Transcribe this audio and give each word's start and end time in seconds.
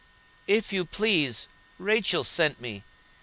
"If 0.47 0.73
you 0.73 0.83
please, 0.83 1.47
Rachel 1.77 2.23
sent 2.23 2.59
me. 2.59 2.83